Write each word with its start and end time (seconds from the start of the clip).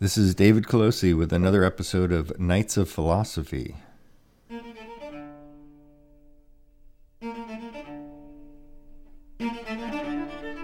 This 0.00 0.16
is 0.16 0.32
David 0.32 0.68
Colosi 0.68 1.12
with 1.12 1.32
another 1.32 1.64
episode 1.64 2.12
of 2.12 2.38
Nights 2.38 2.76
of 2.76 2.88
Philosophy. 2.88 3.74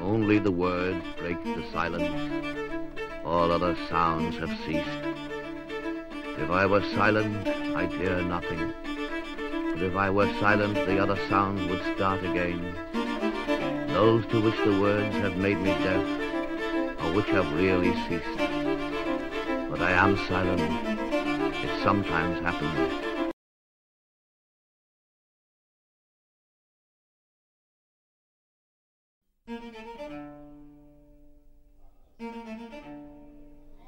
Only 0.00 0.38
the 0.38 0.52
word 0.52 1.02
breaks 1.18 1.42
the 1.42 1.64
silence. 1.72 2.62
All 3.24 3.50
other 3.50 3.76
sounds 3.88 4.38
have 4.38 4.56
ceased. 4.64 4.88
If 6.38 6.50
I 6.50 6.66
were 6.66 6.82
silent, 6.94 7.48
I'd 7.48 7.90
hear 7.90 8.22
nothing. 8.22 8.72
But 9.72 9.82
if 9.82 9.96
I 9.96 10.10
were 10.10 10.32
silent, 10.38 10.74
the 10.74 11.00
other 11.00 11.18
sounds 11.28 11.68
would 11.68 11.82
start 11.96 12.20
again. 12.20 12.72
Those 13.88 14.24
to 14.26 14.40
which 14.40 14.58
the 14.58 14.80
words 14.80 15.16
have 15.16 15.36
made 15.36 15.58
me 15.58 15.70
deaf, 15.70 16.06
or 17.02 17.12
which 17.14 17.26
have 17.30 17.52
really 17.56 17.92
ceased. 18.06 18.53
Am 19.94 20.16
silent. 20.26 20.60
It 20.60 21.82
sometimes 21.84 22.40
happens. 22.40 23.14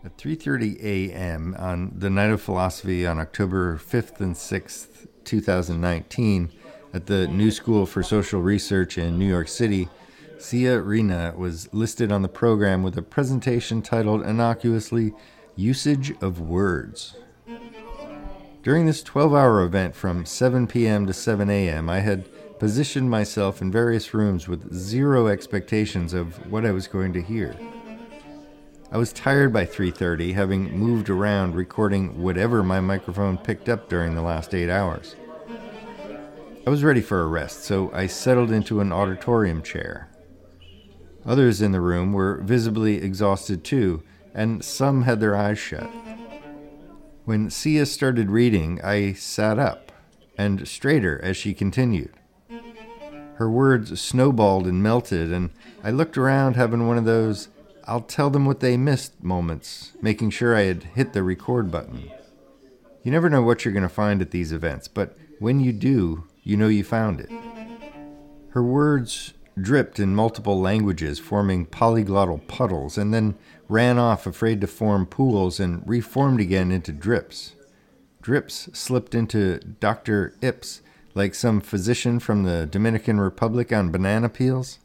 At 0.04 0.16
3:30 0.16 0.80
a.m. 0.80 1.56
on 1.58 1.92
the 1.98 2.08
Night 2.08 2.30
of 2.30 2.40
Philosophy 2.40 3.04
on 3.04 3.18
October 3.18 3.76
5th 3.76 4.20
and 4.20 4.36
6th, 4.36 5.08
2019, 5.24 6.50
at 6.94 7.06
the 7.06 7.26
New 7.26 7.50
School 7.50 7.84
for 7.84 8.04
Social 8.04 8.40
Research 8.40 8.96
in 8.96 9.18
New 9.18 9.28
York 9.28 9.48
City, 9.48 9.88
Cia 10.38 10.80
Rinne 10.80 11.34
was 11.36 11.68
listed 11.74 12.12
on 12.12 12.22
the 12.22 12.28
program 12.28 12.84
with 12.84 12.96
a 12.96 13.02
presentation 13.02 13.82
titled 13.82 14.24
innocuously 14.24 15.12
Usage 15.58 16.12
of 16.20 16.38
Words. 16.38 17.16
During 18.62 18.84
this 18.84 19.02
12 19.02 19.32
hour 19.32 19.62
event 19.62 19.94
from 19.94 20.26
7 20.26 20.66
p.m. 20.66 21.06
to 21.06 21.14
7 21.14 21.48
a.m., 21.48 21.88
I 21.88 22.00
had 22.00 22.28
positioned 22.58 23.08
myself 23.08 23.62
in 23.62 23.72
various 23.72 24.12
rooms 24.12 24.48
with 24.48 24.74
zero 24.74 25.28
expectations 25.28 26.12
of 26.12 26.50
what 26.50 26.66
I 26.66 26.72
was 26.72 26.88
going 26.88 27.14
to 27.14 27.22
hear. 27.22 27.56
I 28.92 28.98
was 28.98 29.14
tired 29.14 29.50
by 29.50 29.64
3:30 29.64 30.34
having 30.34 30.78
moved 30.78 31.08
around 31.08 31.54
recording 31.54 32.20
whatever 32.20 32.62
my 32.62 32.80
microphone 32.80 33.38
picked 33.38 33.70
up 33.70 33.88
during 33.88 34.14
the 34.14 34.22
last 34.22 34.54
8 34.54 34.68
hours. 34.68 35.16
I 36.66 36.70
was 36.70 36.84
ready 36.84 37.00
for 37.00 37.22
a 37.22 37.28
rest, 37.28 37.64
so 37.64 37.90
I 37.94 38.08
settled 38.08 38.50
into 38.50 38.80
an 38.80 38.92
auditorium 38.92 39.62
chair. 39.62 40.10
Others 41.24 41.62
in 41.62 41.72
the 41.72 41.80
room 41.80 42.12
were 42.12 42.42
visibly 42.42 42.96
exhausted 42.96 43.64
too, 43.64 44.02
and 44.36 44.62
some 44.64 45.02
had 45.02 45.18
their 45.18 45.34
eyes 45.34 45.58
shut. 45.58 45.90
When 47.24 47.50
Cia 47.50 47.86
started 47.86 48.30
reading, 48.30 48.80
I 48.84 49.14
sat 49.14 49.58
up 49.58 49.90
and 50.38 50.68
straighter 50.68 51.18
as 51.24 51.36
she 51.36 51.54
continued. 51.54 52.12
Her 53.36 53.50
words 53.50 54.00
snowballed 54.00 54.66
and 54.66 54.82
melted, 54.82 55.32
and 55.32 55.50
I 55.82 55.90
looked 55.90 56.16
around 56.16 56.54
having 56.54 56.86
one 56.86 56.98
of 56.98 57.04
those 57.04 57.48
I'll 57.88 58.00
tell 58.00 58.30
them 58.30 58.46
what 58.46 58.58
they 58.58 58.76
missed 58.76 59.22
moments, 59.22 59.92
making 60.02 60.30
sure 60.30 60.56
I 60.56 60.62
had 60.62 60.82
hit 60.82 61.12
the 61.12 61.22
record 61.22 61.70
button. 61.70 62.10
You 63.04 63.12
never 63.12 63.30
know 63.30 63.42
what 63.42 63.64
you're 63.64 63.72
going 63.72 63.84
to 63.84 63.88
find 63.88 64.20
at 64.20 64.32
these 64.32 64.50
events, 64.50 64.88
but 64.88 65.16
when 65.38 65.60
you 65.60 65.72
do, 65.72 66.24
you 66.42 66.56
know 66.56 66.66
you 66.66 66.82
found 66.82 67.20
it. 67.20 67.30
Her 68.50 68.62
words 68.62 69.34
dripped 69.60 70.00
in 70.00 70.16
multiple 70.16 70.60
languages, 70.60 71.20
forming 71.20 71.66
polyglottal 71.66 72.46
puddles, 72.48 72.98
and 72.98 73.14
then 73.14 73.36
ran 73.68 73.98
off, 73.98 74.26
afraid 74.26 74.60
to 74.60 74.66
form 74.66 75.06
pools, 75.06 75.58
and 75.60 75.82
reformed 75.86 76.40
again 76.40 76.70
into 76.70 76.92
drips. 76.92 77.52
Drips 78.22 78.68
slipped 78.72 79.14
into 79.14 79.58
Dr. 79.58 80.34
Ips, 80.42 80.82
like 81.14 81.34
some 81.34 81.60
physician 81.60 82.18
from 82.18 82.44
the 82.44 82.66
Dominican 82.66 83.20
Republic 83.20 83.72
on 83.72 83.90
banana 83.90 84.28
peels. 84.28 84.78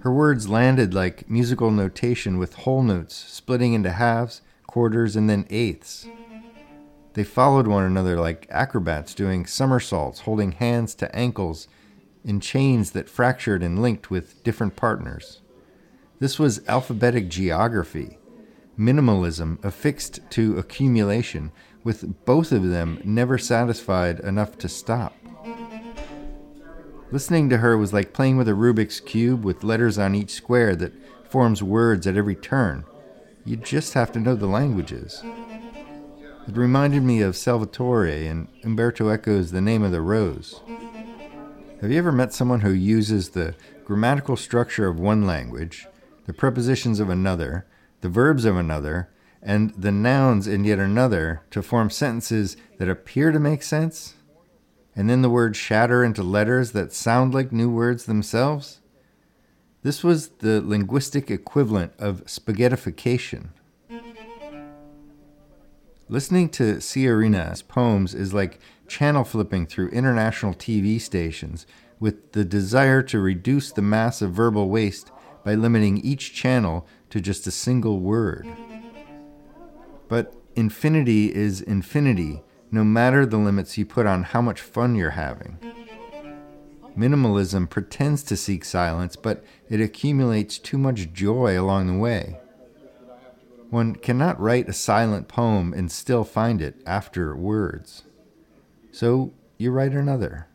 Her 0.00 0.12
words 0.12 0.48
landed 0.48 0.94
like 0.94 1.28
musical 1.28 1.70
notation 1.70 2.38
with 2.38 2.54
whole 2.54 2.82
notes 2.82 3.14
splitting 3.14 3.74
into 3.74 3.90
halves, 3.90 4.40
quarters, 4.66 5.16
and 5.16 5.28
then 5.28 5.46
eighths. 5.50 6.06
They 7.14 7.24
followed 7.24 7.66
one 7.66 7.84
another 7.84 8.18
like 8.18 8.46
acrobats 8.50 9.14
doing 9.14 9.44
somersaults, 9.44 10.20
holding 10.20 10.52
hands 10.52 10.94
to 10.96 11.14
ankles 11.14 11.68
in 12.24 12.40
chains 12.40 12.92
that 12.92 13.10
fractured 13.10 13.62
and 13.62 13.82
linked 13.82 14.10
with 14.10 14.42
different 14.44 14.76
partners. 14.76 15.40
This 16.20 16.38
was 16.38 16.60
alphabetic 16.68 17.30
geography, 17.30 18.18
minimalism 18.78 19.64
affixed 19.64 20.20
to 20.32 20.58
accumulation, 20.58 21.50
with 21.82 22.26
both 22.26 22.52
of 22.52 22.68
them 22.68 23.00
never 23.02 23.38
satisfied 23.38 24.20
enough 24.20 24.58
to 24.58 24.68
stop. 24.68 25.16
Listening 27.10 27.48
to 27.48 27.56
her 27.56 27.78
was 27.78 27.94
like 27.94 28.12
playing 28.12 28.36
with 28.36 28.50
a 28.50 28.52
Rubik's 28.52 29.00
Cube 29.00 29.46
with 29.46 29.64
letters 29.64 29.96
on 29.96 30.14
each 30.14 30.32
square 30.32 30.76
that 30.76 30.92
forms 31.30 31.62
words 31.62 32.06
at 32.06 32.18
every 32.18 32.36
turn. 32.36 32.84
You 33.46 33.56
just 33.56 33.94
have 33.94 34.12
to 34.12 34.20
know 34.20 34.34
the 34.34 34.46
languages. 34.46 35.24
It 36.46 36.54
reminded 36.54 37.02
me 37.02 37.22
of 37.22 37.34
Salvatore 37.34 38.28
and 38.28 38.48
Umberto 38.62 39.06
Eco's 39.06 39.52
The 39.52 39.62
Name 39.62 39.82
of 39.82 39.92
the 39.92 40.02
Rose. 40.02 40.60
Have 41.80 41.90
you 41.90 41.96
ever 41.96 42.12
met 42.12 42.34
someone 42.34 42.60
who 42.60 42.72
uses 42.72 43.30
the 43.30 43.54
grammatical 43.86 44.36
structure 44.36 44.86
of 44.86 45.00
one 45.00 45.26
language, 45.26 45.86
the 46.30 46.34
prepositions 46.34 47.00
of 47.00 47.10
another, 47.10 47.66
the 48.02 48.08
verbs 48.08 48.44
of 48.44 48.56
another, 48.56 49.10
and 49.42 49.70
the 49.76 49.90
nouns 49.90 50.46
in 50.46 50.62
yet 50.62 50.78
another 50.78 51.42
to 51.50 51.60
form 51.60 51.90
sentences 51.90 52.56
that 52.78 52.88
appear 52.88 53.32
to 53.32 53.40
make 53.40 53.64
sense? 53.64 54.14
and 54.94 55.10
then 55.10 55.22
the 55.22 55.30
words 55.30 55.56
shatter 55.56 56.04
into 56.04 56.22
letters 56.22 56.70
that 56.72 56.92
sound 56.92 57.34
like 57.34 57.50
new 57.50 57.68
words 57.68 58.04
themselves? 58.04 58.80
This 59.82 60.04
was 60.04 60.28
the 60.38 60.60
linguistic 60.60 61.32
equivalent 61.32 61.94
of 61.98 62.24
spaghettification. 62.26 63.48
Listening 66.08 66.48
to 66.50 66.80
Cia 66.80 67.08
Rinne's 67.08 67.62
poems 67.62 68.14
is 68.14 68.32
like 68.32 68.60
channel 68.86 69.24
flipping 69.24 69.66
through 69.66 69.88
international 69.88 70.54
TV 70.54 71.00
stations 71.00 71.66
with 71.98 72.32
the 72.32 72.44
desire 72.44 73.02
to 73.02 73.18
reduce 73.18 73.72
the 73.72 73.82
mass 73.82 74.22
of 74.22 74.32
verbal 74.32 74.68
waste 74.68 75.10
by 75.44 75.54
limiting 75.54 75.98
each 75.98 76.34
channel 76.34 76.86
to 77.10 77.20
just 77.20 77.46
a 77.46 77.50
single 77.50 78.00
word. 78.00 78.46
But 80.08 80.34
infinity 80.56 81.34
is 81.34 81.60
infinity 81.60 82.42
no 82.72 82.84
matter 82.84 83.26
the 83.26 83.36
limits 83.36 83.76
you 83.76 83.84
put 83.84 84.06
on 84.06 84.22
how 84.22 84.40
much 84.40 84.60
fun 84.60 84.94
you're 84.94 85.10
having. 85.10 85.58
Minimalism 86.96 87.68
pretends 87.68 88.22
to 88.24 88.36
seek 88.36 88.64
silence, 88.64 89.16
but 89.16 89.44
it 89.68 89.80
accumulates 89.80 90.58
too 90.58 90.78
much 90.78 91.12
joy 91.12 91.60
along 91.60 91.86
the 91.86 91.98
way. 91.98 92.38
One 93.70 93.94
cannot 93.94 94.40
write 94.40 94.68
a 94.68 94.72
silent 94.72 95.28
poem 95.28 95.72
and 95.72 95.90
still 95.90 96.24
find 96.24 96.60
it 96.60 96.82
after 96.84 97.36
words. 97.36 98.02
So 98.90 99.32
you 99.58 99.70
write 99.70 99.92
another. 99.92 100.48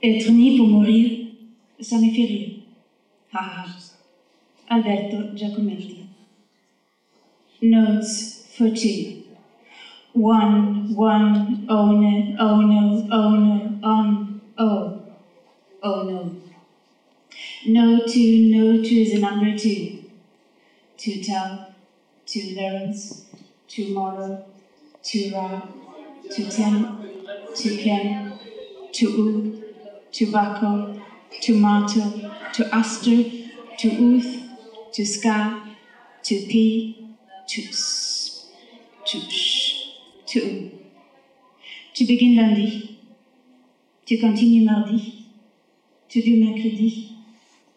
Être 0.00 0.30
né 0.30 0.56
pour 0.56 0.68
mourir, 0.68 1.26
ça 1.80 1.96
me 1.96 2.10
fait 2.10 2.22
ah, 2.22 2.26
rire. 2.26 2.50
Ha 3.32 3.40
ha. 3.40 3.66
Alberto 4.70 5.36
Giacometti. 5.36 6.06
Notes 7.62 8.46
for 8.56 8.70
two. 8.70 9.24
One, 10.12 10.94
one, 10.94 11.66
oh 11.68 11.92
no, 11.92 12.36
oh 12.38 12.60
no, 12.60 13.08
oh 13.10 13.30
no, 13.30 13.78
on, 13.82 14.40
oh, 14.58 15.00
oh 15.82 16.02
no. 16.04 16.36
No 17.66 18.06
two, 18.06 18.50
no 18.50 18.82
two 18.82 19.00
is 19.00 19.14
a 19.14 19.18
number 19.18 19.56
two. 19.58 20.04
To 20.98 21.22
tell, 21.22 21.74
to 22.26 22.54
learns, 22.54 23.26
tomorrow, 23.66 24.44
to 25.02 25.34
ra, 25.34 25.62
to 26.30 26.50
ten, 26.50 26.98
to 27.54 27.76
ken, 27.76 28.38
to 28.92 29.06
oo, 29.06 29.67
tobacco, 30.18 31.00
tomato, 31.40 32.00
to 32.52 32.64
to 32.64 32.74
aster, 32.74 33.22
to 33.78 33.88
ooth, 33.88 34.42
to 34.92 35.06
ska, 35.06 35.62
to 36.22 36.34
pee, 36.46 37.14
to 37.46 37.62
s, 37.62 38.48
to 39.06 39.20
sh, 39.30 39.94
to 40.26 40.40
oo. 40.40 40.70
Tu 41.94 42.04
begins 42.06 42.36
lundi, 42.36 42.98
to 44.06 44.16
continue 44.18 44.64
mardi, 44.64 45.26
to 46.08 46.20
do 46.20 46.44
mercredi, 46.44 47.16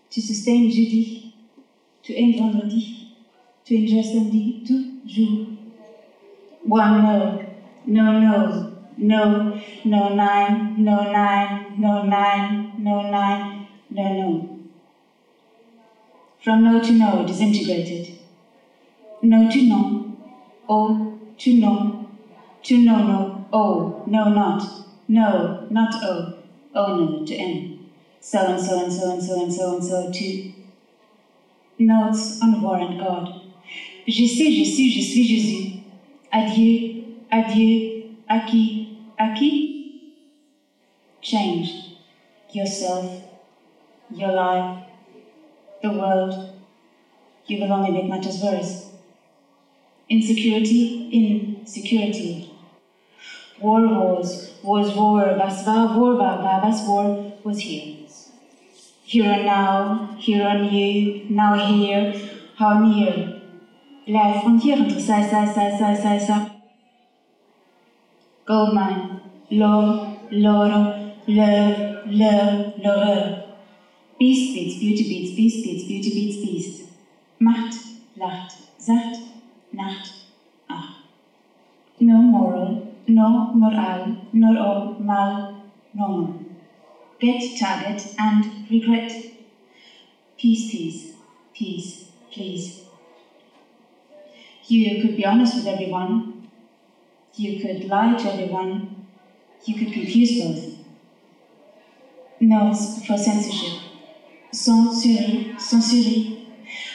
to 0.09 0.21
sustain 0.21 0.69
jeudi, 0.69 1.33
to 2.03 2.13
end 2.15 2.35
vendredi, 2.35 3.15
to 3.65 3.75
enjoy 3.75 4.01
samedi, 4.01 4.63
toujours. 4.65 5.47
One 6.63 7.03
no, 7.03 7.45
no 7.85 8.19
no, 8.19 8.70
no, 8.97 9.57
no 9.85 10.13
nine, 10.15 10.73
no 10.77 11.11
nine, 11.11 11.75
no 11.77 12.03
nine, 12.03 12.73
no 12.77 13.01
nine, 13.09 13.65
no 13.89 14.13
no. 14.13 14.47
From 16.39 16.63
no 16.63 16.83
to 16.83 16.93
no 16.93 17.25
disintegrated. 17.25 18.13
No 19.21 19.49
to 19.51 19.67
no, 19.67 20.17
O 20.69 21.17
to 21.38 21.53
no, 21.59 22.05
to 22.63 22.77
no 22.79 22.97
no, 23.07 23.45
O, 23.53 24.03
no 24.07 24.29
not, 24.29 24.63
no, 25.07 25.67
not 25.69 25.93
O, 26.03 26.33
O 26.75 26.95
no 26.95 27.25
to 27.25 27.35
N. 27.35 27.79
So 28.19 28.47
and 28.47 28.59
so 28.59 28.79
and 28.79 28.91
so 28.91 29.11
and 29.11 29.21
so 29.21 29.41
and 29.41 29.53
so 29.53 29.73
and 29.73 29.83
so 29.83 30.11
to. 30.11 30.51
Notes 31.79 32.41
on 32.41 32.61
War 32.61 32.77
and 32.77 32.99
God. 32.99 33.29
Je 34.07 34.25
sais, 34.27 34.51
je 34.51 34.63
suis, 34.63 34.89
je 34.89 35.01
suis 35.01 35.23
Jésus. 35.23 35.73
Adieu, 36.31 37.03
adieu, 37.31 38.03
à 38.27 38.39
qui. 39.35 40.13
Change 41.21 41.68
yourself, 42.51 43.06
your 44.09 44.31
life, 44.31 44.85
the 45.81 45.89
world. 45.89 46.33
You 47.45 47.62
will 47.62 47.73
only 47.73 47.91
make 47.91 48.09
matters 48.09 48.41
worse. 48.41 48.89
Insecurity 50.09 51.09
insecurity. 51.12 52.51
War 53.59 53.81
was, 53.81 54.53
was 54.63 54.95
war, 54.95 55.38
was 55.38 55.65
war, 55.65 55.88
war 55.95 56.15
war, 56.15 56.62
was 56.63 56.81
war 56.88 57.31
was 57.44 57.59
here. 57.59 57.97
Here 59.03 59.29
and 59.29 59.45
now, 59.45 60.15
here 60.17 60.47
and 60.47 60.71
you, 60.71 61.25
now 61.29 61.53
here, 61.56 62.13
how 62.56 62.79
near. 62.79 63.41
La 64.07 64.41
frontière 64.41 64.81
entre 64.81 65.00
ça, 65.00 65.21
ça, 65.21 65.45
ça, 65.45 65.77
ça, 65.77 65.95
ça, 65.95 66.19
ça. 66.19 66.51
Gold 68.45 68.74
mine, 68.74 69.11
l'or, 69.51 70.07
l'oro, 70.31 70.81
love, 71.27 72.06
love, 72.07 72.74
l'horreur. 72.77 73.42
Beast 74.19 74.53
beats, 74.53 74.75
beauty 74.80 75.03
beats, 75.09 75.31
beast 75.36 75.63
beats, 75.63 75.83
beauty 75.83 76.12
beats, 76.13 76.38
beast. 76.38 76.83
Macht, 77.39 77.75
lacht, 78.15 78.57
sacht, 78.77 79.19
nacht, 79.74 80.13
ach. 80.69 81.01
No 82.00 82.18
moral, 82.21 82.80
no 83.07 83.51
moral, 83.53 84.15
nor 84.31 84.57
all 84.57 84.95
mal, 85.00 85.53
no 85.94 86.07
more. 86.07 86.36
Get 87.19 87.44
target 87.57 88.13
and 88.18 88.45
regret. 88.69 89.12
Peace, 90.38 90.69
peace, 90.71 91.13
peace, 91.53 92.06
please. 92.31 92.81
You 94.68 95.01
could 95.01 95.15
be 95.18 95.25
honest 95.25 95.56
with 95.56 95.68
everyone. 95.68 96.38
You 97.36 97.59
could 97.59 97.83
lie 97.83 98.15
to 98.15 98.30
everyone. 98.31 98.90
You 99.66 99.75
could 99.75 99.94
confuse 99.94 100.42
both. 100.42 100.78
Notes 102.40 103.06
for 103.06 103.18
censorship. 103.18 103.80
Censurer, 104.52 105.56
censurer. 105.60 106.48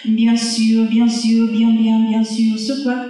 Bien 0.04 0.36
sûr, 0.36 0.88
bien 0.88 1.08
sûr, 1.08 1.48
bien, 1.52 1.70
bien, 1.70 2.08
bien 2.08 2.24
sûr. 2.24 2.58
Sur 2.58 2.82
quoi 2.82 3.06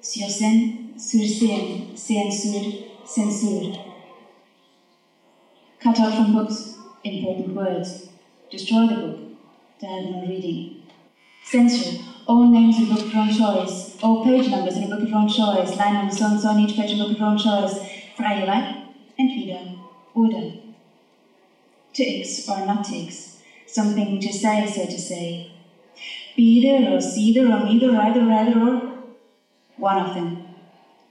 Sur 0.00 0.28
scène, 0.28 0.72
sur 0.96 1.26
scène, 1.26 1.96
scène 1.96 2.30
sur, 2.30 2.62
censure. 3.04 3.72
Cut 5.80 6.00
out 6.00 6.14
from 6.14 6.32
books 6.32 6.76
important 7.04 7.54
words. 7.54 8.08
Destroy 8.50 8.86
the 8.86 8.94
book 8.94 9.18
no 9.82 10.24
reading. 10.26 10.82
Censure 11.44 12.02
all 12.26 12.48
names 12.48 12.78
in 12.78 12.86
book 12.86 13.02
of 13.02 13.12
your 13.12 13.22
own 13.22 13.28
choice, 13.32 13.96
all 14.02 14.24
page 14.24 14.48
numbers 14.50 14.76
in 14.76 14.84
a 14.84 14.88
book 14.88 15.02
of 15.02 15.08
your 15.08 15.18
own 15.18 15.28
choice, 15.28 15.76
line 15.76 15.94
numbers 15.94 16.18
so 16.18 16.26
and 16.26 16.40
so 16.40 16.48
on 16.48 16.60
each 16.60 16.76
page 16.76 16.90
in 16.90 16.98
book 16.98 17.12
of 17.12 17.18
your 17.18 17.28
own 17.28 17.38
choice. 17.38 17.78
Freie 18.16 18.46
Wahl, 18.46 18.75
entweder, 19.18 19.78
oder. 20.14 20.52
Ticks 21.92 22.48
or 22.48 22.66
not 22.66 22.84
ticks, 22.84 23.38
something 23.66 24.20
to 24.20 24.32
say, 24.32 24.66
so 24.66 24.84
to 24.86 24.98
say. 24.98 25.50
Be 26.36 26.60
there 26.60 26.94
or 26.94 27.00
see 27.00 27.32
there 27.32 27.46
or 27.46 27.64
neither, 27.64 27.96
either, 27.96 28.30
either, 28.30 28.60
or 28.60 29.04
one 29.78 29.98
of 29.98 30.14
them. 30.14 30.48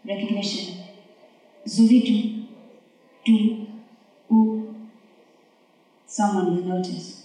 Recognition. 0.06 0.78
Zuvidu, 1.66 2.46
do, 3.26 3.68
u. 4.30 4.76
Someone 6.06 6.56
will 6.56 6.78
notice. 6.78 7.24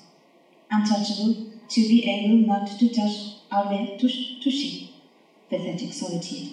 Untouchable, 0.71 1.35
to 1.69 1.81
be 1.89 2.05
able 2.09 2.47
not 2.47 2.67
to 2.79 2.89
touch, 2.89 3.35
aller 3.53 3.99
touch, 3.99 4.41
toucher. 4.43 4.87
Pathetic 5.51 5.93
solitude. 5.93 6.53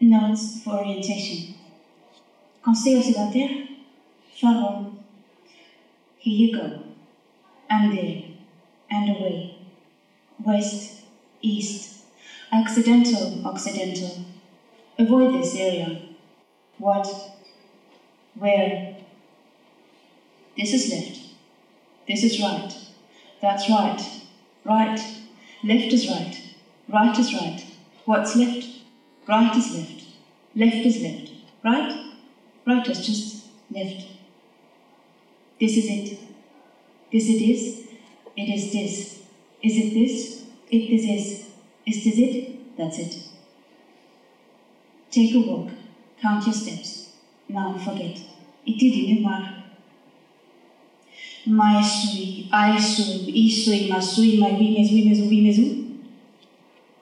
Notes 0.00 0.62
for 0.62 0.74
orientation. 0.78 1.57
Conseil 2.62 2.98
occidentaire, 2.98 3.68
pharaon. 4.38 4.98
Here 6.18 6.46
you 6.46 6.56
go. 6.56 6.82
And 7.70 7.96
there, 7.96 8.22
and 8.90 9.16
away. 9.16 9.58
West, 10.44 11.02
east, 11.40 12.04
accidental, 12.50 13.46
occidental. 13.46 14.24
Avoid 14.98 15.34
this 15.34 15.54
area. 15.54 16.02
What? 16.78 17.06
Where? 18.34 18.96
This 20.56 20.72
is 20.72 20.90
left. 20.92 21.20
This 22.06 22.24
is 22.24 22.40
right. 22.40 22.72
That's 23.40 23.70
right. 23.70 24.02
Right. 24.64 25.00
Left 25.62 25.92
is 25.92 26.08
right. 26.08 26.40
Right 26.88 27.18
is 27.18 27.32
right. 27.34 27.64
What's 28.04 28.34
left? 28.34 28.66
Right 29.28 29.56
is 29.56 29.74
left. 29.74 30.04
Left 30.56 30.86
is 30.86 31.02
left. 31.02 31.30
Right? 31.62 32.07
Is 32.68 33.06
just 33.06 33.46
left. 33.70 34.06
This 35.58 35.76
is 35.78 35.88
it. 35.88 36.18
This 37.10 37.28
it 37.30 37.42
is. 37.42 37.84
It 38.36 38.48
is 38.50 38.72
this. 38.72 39.22
Is 39.62 39.78
it 39.78 39.94
this? 39.94 40.44
It 40.70 40.90
this 40.90 41.04
is. 41.06 41.46
Is 41.86 42.04
this 42.04 42.18
it? 42.18 42.76
That's 42.76 42.98
it. 42.98 43.28
Take 45.10 45.34
a 45.34 45.40
walk. 45.40 45.70
Count 46.20 46.44
your 46.44 46.52
steps. 46.52 47.12
Now 47.48 47.78
forget. 47.78 48.20
Étudiez 48.66 49.14
mémoire. 49.14 49.64
My 51.46 51.82
sui, 51.82 52.50
I 52.52 52.78
sui, 52.78 53.32
I 53.32 53.50
sui, 53.50 53.88
ma 53.88 53.98
sui, 53.98 54.38
ma 54.38 54.48
vi, 54.48 54.76
u. 54.82 55.88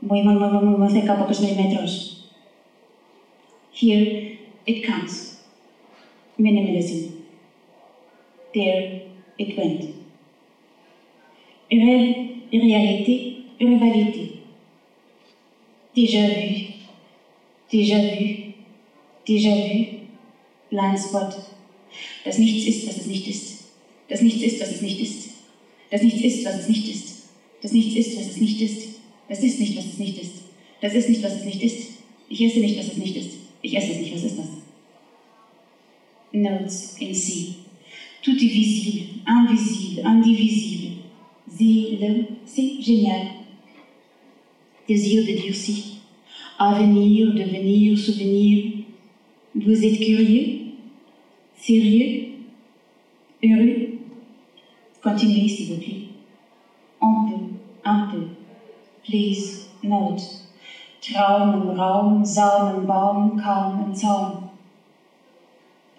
Muy, 0.03 0.23
muy, 0.23 0.35
muy, 0.35 0.49
muy, 0.49 0.79
muy 0.79 0.91
cerca, 0.93 1.17
pocos 1.17 1.41
milímetros. 1.41 2.31
Here 3.73 4.39
it 4.65 4.87
comes. 4.87 5.36
Minimalism. 6.39 7.13
There 8.53 9.03
it 9.39 9.57
went. 9.57 9.85
Rêve, 11.71 12.15
réalité, 12.53 13.37
rivalité. 13.61 14.33
Déjà 15.95 16.27
vu, 16.29 16.75
déjà 17.71 17.99
vu, 17.99 18.55
déjà 19.27 19.55
vu, 19.57 19.87
blind 20.71 20.99
spot. 20.99 21.35
Das 22.25 22.39
Nichts 22.39 22.67
ist, 22.67 22.87
was 22.87 22.99
es 22.99 23.07
nicht 23.07 23.27
ist. 23.27 23.65
Das 24.09 24.21
Nichts 24.21 24.43
ist, 24.43 24.61
was 24.61 24.71
es 24.73 24.83
nicht 24.83 25.01
ist. 25.01 25.31
Das 25.91 26.03
Nichts 26.03 26.23
ist, 26.23 26.45
was 26.45 26.61
es 26.61 26.69
nicht 26.69 26.89
ist. 26.89 27.29
Das 27.63 27.73
Nichts 27.73 27.97
ist, 27.97 28.17
was 28.17 28.27
es 28.27 28.37
nicht 28.39 28.61
ist. 28.61 28.97
Das 29.29 29.43
ist 29.43 29.59
nicht, 29.59 29.77
was 29.77 29.87
es 29.87 29.99
nicht 29.99 30.23
ist. 30.23 30.33
Das 30.81 30.95
ist 30.95 31.09
nicht, 31.09 31.23
was 31.23 31.35
es 31.35 31.45
nicht 31.45 31.63
ist. 31.63 31.89
Ich 32.29 32.41
esse 32.43 32.61
nicht, 32.61 32.79
was 32.79 32.87
es 32.87 32.97
nicht 32.97 33.17
ist. 33.17 33.31
Ich 33.63 33.77
esse 33.77 33.93
es 33.93 33.99
nicht, 33.99 34.15
was 34.15 34.25
ist 34.25 34.39
das? 34.39 34.56
Notes 36.37 36.97
in 37.01 37.15
C. 37.15 37.57
Tout 38.21 38.37
est 38.37 38.49
visible, 38.49 39.21
invisible, 39.27 40.03
indivisible. 40.05 40.97
C'est 42.45 42.83
génial. 42.83 43.29
Désir 44.87 45.25
de 45.25 45.41
durci. 45.41 46.01
Avenir, 46.59 47.33
devenir, 47.33 47.99
souvenir. 47.99 48.73
Vous 49.55 49.83
êtes 49.83 49.99
curieux? 49.99 50.73
Sérieux? 51.57 52.27
Heureux? 53.43 53.99
Continuez, 55.03 55.49
s'il 55.49 55.69
vous 55.73 55.81
plaît. 55.81 56.03
Un 57.01 57.29
peu, 57.31 57.37
un 57.83 58.09
peu. 58.09 58.27
Please, 59.05 59.69
note. 59.83 60.21
Traum 61.01 61.63
im 61.63 61.71
Raum, 61.79 62.25
Saum 62.27 62.81
im 62.81 62.87
Baum, 62.87 63.41
kaum 63.43 63.87
im 63.87 63.95
Zaum. 63.95 64.46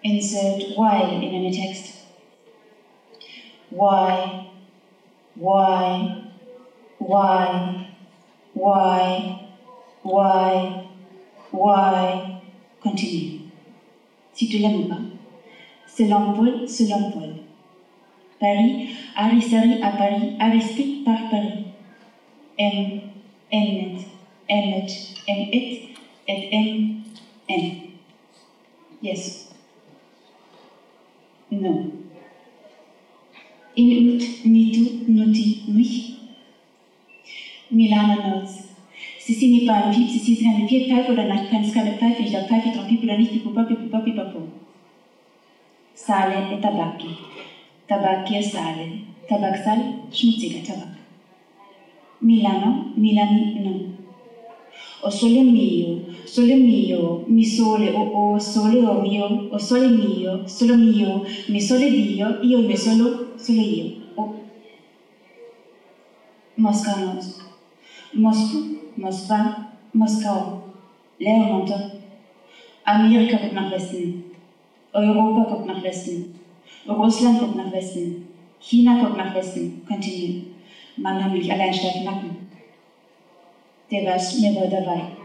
Insert 0.08 0.74
why 0.74 1.02
in 1.02 1.22
any 1.22 1.52
text. 1.52 2.06
Why, 3.68 4.48
why, 5.34 6.24
why, 6.98 7.90
why, 8.54 9.48
why, 10.02 10.88
why. 11.50 12.40
Continue. 12.80 13.40
Si 14.32 14.48
tu 14.48 14.58
l'aimes 14.58 14.88
pas. 14.88 15.02
Selon 15.86 16.32
Paul, 16.32 16.66
selon 16.66 17.10
Paul. 17.12 17.34
Paris, 18.40 18.88
Arisari 19.14 19.82
à 19.82 19.90
Paris, 19.90 20.36
Aristi 20.40 21.02
par 21.04 21.28
Paris. 21.28 21.66
M, 22.58 23.00
Mnet, 23.52 23.98
Mnet, 24.48 25.82
et 26.28 26.48
M, 26.52 27.02
M. 27.48 27.72
Yes. 29.02 29.47
nu. 31.50 31.92
Ili 33.74 34.20
ni 34.44 34.72
tu, 34.72 35.12
nu 35.12 35.32
ti, 35.32 35.62
nui. 35.68 36.14
Milana 37.70 38.16
knows. 38.22 38.68
Sisi 39.18 39.48
ni 39.48 39.66
pa 39.66 39.90
pip, 39.92 40.08
sisi 40.08 40.34
sika 40.36 40.50
ni 40.58 40.66
pie 40.68 40.88
paipo 40.88 41.14
da 41.14 41.24
na 41.24 41.36
kanska 41.50 41.80
Pfeife, 41.80 42.22
ich 42.22 42.32
ja 42.32 42.40
Pfeife 42.46 42.72
tron 42.72 42.86
pipo 42.88 43.06
da 43.06 43.16
ni 43.16 43.26
pipo 43.26 43.50
papi 43.50 43.74
pipo 43.74 43.88
papi 43.98 44.12
papo. 44.12 44.40
Sale 45.94 46.54
et 46.54 46.60
tabaki. 46.62 47.08
Tabaki 47.88 48.36
e 48.36 48.42
sale. 48.42 48.86
Tabak 49.28 49.56
sale, 49.64 49.84
schmutziger 50.10 50.62
Tabak. 50.64 50.96
Milano, 52.20 52.92
Milani, 52.96 53.60
no. 53.60 53.97
O 55.00 55.10
sole 55.10 55.42
mio, 55.44 56.02
sole 56.26 56.56
mio, 56.56 57.24
mi 57.28 57.44
sole, 57.44 57.90
o 57.94 58.34
o 58.34 58.40
sole 58.40 58.80
o 58.84 59.00
mio, 59.00 59.48
o 59.52 59.58
sole 59.58 59.88
mio, 59.88 60.42
solo 60.48 60.74
mio, 60.74 61.24
mi 61.48 61.60
sole 61.60 61.88
Dio, 61.90 62.40
io 62.42 62.58
mi 62.62 62.76
solo, 62.76 63.06
solo 63.36 63.60
io. 63.60 63.86
O. 64.16 64.34
Mosca 66.56 66.96
knows. 66.96 67.38
Moscou, 68.12 68.62
Moskva, 68.96 69.68
Moskau. 69.94 70.74
Leer 71.20 71.42
runter. 71.48 71.92
Amerika 72.84 73.36
guckt 73.36 73.52
nach 73.54 73.70
Westen. 73.70 74.24
Europa 74.92 75.50
guckt 75.50 75.66
nach 75.66 75.82
Westen. 75.82 76.34
Russland 76.86 77.38
guckt 77.38 77.56
nach 77.56 77.70
Westen. 77.70 78.26
China 78.58 78.98
guckt 78.98 79.16
nach 79.16 79.34
Westen. 79.34 79.84
Continue. 79.86 80.42
Manchmal 80.96 81.32
will 81.32 81.42
ich 81.42 81.52
allein 81.52 81.72
steifen 81.72 82.04
Nacken. 82.04 82.47
deres 83.90 84.40
leverderej. 84.40 85.18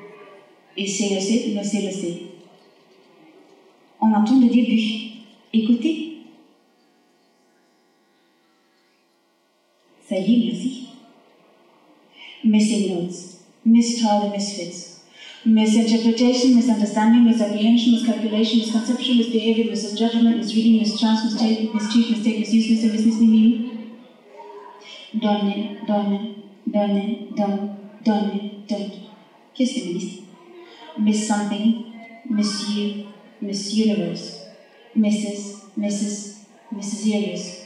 Et 0.76 0.86
le 0.86 2.34
On 4.02 4.14
entend 4.14 4.40
le 4.40 4.48
début. 4.48 4.82
Écoutez. 5.54 6.18
Ça 10.02 10.16
lit 10.16 10.52
aussi. 10.52 10.88
Missing 12.44 12.94
notes, 12.94 13.38
mistitled 13.66 14.32
misfits, 14.34 15.00
misinterpretation, 15.46 16.56
misunderstanding, 16.56 17.24
misapprehension, 17.24 17.94
miscalculation, 17.94 18.60
misconception, 18.60 19.16
misbehavior, 19.16 19.70
misjudgment, 19.70 20.38
misreading, 20.38 20.80
mistrust, 20.80 21.24
mistake, 21.24 21.74
mistreat, 21.74 22.10
mistake, 22.10 22.40
misuse, 22.40 22.70
misservice, 22.70 23.06
mismeaning. 23.06 23.70
Donne, 25.14 25.78
donne, 25.88 26.36
donne, 26.68 27.28
donne, 27.38 27.76
donne. 28.04 28.53
Donne. 28.68 28.92
Qu'est-ce 29.54 29.74
que 29.74 30.00
c'est 30.00 30.24
Miss 31.00 31.28
something, 31.28 31.86
Monsieur, 32.30 33.06
Miss 33.42 33.74
Universe, 33.74 34.48
Mrs., 34.96 35.70
Mrs., 35.78 36.46
Mrs. 36.72 37.06
Universe, 37.06 37.66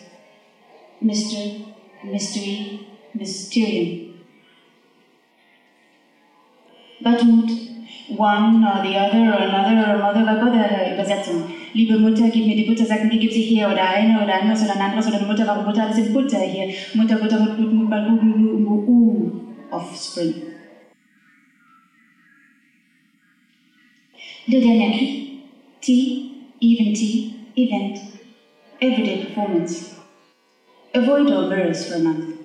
Mr., 1.01 1.67
Mystery, 2.03 2.79
Mysterium. 3.13 4.13
But 7.01 7.21
one 8.15 8.63
or 8.63 8.83
the 8.83 8.95
other 8.97 9.33
or 9.33 9.41
another 9.41 9.93
or 9.93 9.97
mother 9.99 10.23
war 10.25 10.39
Butter 10.39 10.93
Übersetzung. 10.93 11.43
Liebe 11.73 11.99
Mutter, 11.99 12.29
gib 12.29 12.47
mir 12.47 12.55
die 12.55 12.67
Butter, 12.67 12.85
sag 12.85 13.03
mir, 13.03 13.19
gib 13.19 13.31
sie 13.31 13.41
hier 13.41 13.67
oder 13.67 13.89
eine 13.89 14.23
oder 14.23 14.41
anderes 14.41 14.63
oder 14.63 14.75
ein 14.75 14.81
anderes 14.81 15.07
oder 15.07 15.25
Mutter, 15.25 15.45
warum 15.45 15.65
Butter, 15.65 15.83
alles 15.83 15.97
ist 15.97 16.13
Butter 16.13 16.39
hier. 16.39 16.73
Mutter, 16.93 17.17
Butter, 17.17 17.39
Mut, 17.39 17.59
Mut, 17.59 17.73
Mut, 17.73 17.89
Mut, 17.89 18.23
Mut, 18.23 18.59
Mut, 18.59 18.87
Mut, 18.87 19.41
Offspring. 19.71 20.56
Dernier 24.49 24.93
cri. 24.95 25.41
T, 25.81 26.31
even 26.61 26.93
T, 26.93 27.35
event, 27.57 27.99
everyday 28.79 29.25
performance. 29.25 29.99
Avoid 30.93 31.29
all 31.29 31.49
mirrors 31.49 31.85
for 31.85 31.95
a 31.95 31.99
month. 31.99 32.37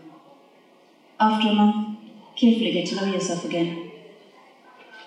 After 1.20 1.50
a 1.50 1.54
month, 1.54 1.98
carefully 2.34 2.72
get 2.72 2.86
to 2.88 2.96
know 2.96 3.04
yourself 3.04 3.44
again. 3.44 3.92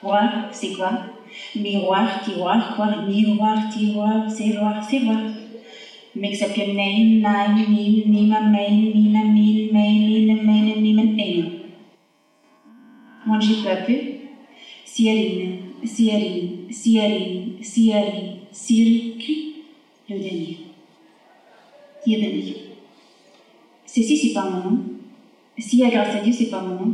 Voir, 0.01 0.53
c'est 0.53 0.73
quoi 0.77 0.91
Miroir, 1.53 2.23
tiroir, 2.23 2.77
quoi 2.77 3.01
Miroir, 3.05 3.69
tiroir, 3.73 4.31
c'est 4.31 4.51
voir. 4.99 5.33
Mix 6.15 6.41
up 6.43 6.55
your 6.55 6.67
name, 6.67 7.21
nine, 7.21 7.55
name, 7.55 8.03
nima, 8.07 8.39
main, 8.39 8.93
nina, 8.93 9.21
min, 9.21 9.69
main, 9.73 10.07
nina, 10.07 10.41
main, 10.41 10.81
niman, 10.81 11.19
ain. 11.19 11.51
Manger 13.25 13.55
peu 13.63 13.69
à 13.69 13.75
peu. 13.75 13.99
Sierine, 14.85 15.64
Sierine, 15.84 16.72
Sierine, 16.72 17.63
Sierine, 17.63 18.39
Siri, 18.51 19.17
cri, 19.20 19.55
le 20.10 20.20
dernier. 20.20 20.58
Hier 22.05 22.20
bin 22.20 22.38
ich. 22.38 22.55
Ceci, 23.86 24.17
c'est 24.17 24.34
pas 24.34 24.50
mon 24.50 24.70
nom. 24.70 24.84
Si, 25.58 25.77
grâce 25.77 26.15
à 26.15 26.20
Dieu, 26.22 26.34
c'est 26.34 26.50
pas 26.50 26.62
mon 26.62 26.75
nom. 26.75 26.94